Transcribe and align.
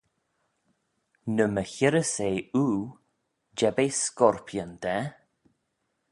Ny 1.35 1.45
my 1.53 1.63
hirrys 1.73 2.13
eh 2.29 2.37
ooh, 2.61 2.81
jeb 3.57 3.77
eh 3.85 3.93
scorpion 4.03 4.71
da? 4.83 4.97